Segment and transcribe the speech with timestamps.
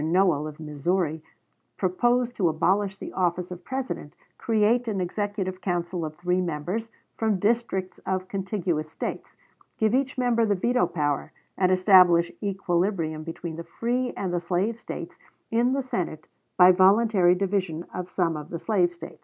[0.01, 1.21] Noell, of Missouri,
[1.77, 7.37] proposed to abolish the office of President, create an executive council of three members, from
[7.37, 9.37] districts of contiguous States,
[9.77, 14.79] give each member the veto power, and establish equilibrium between the free and the slave
[14.79, 15.19] States
[15.51, 16.25] in the Senate
[16.57, 19.19] by voluntary division of some of the slave States.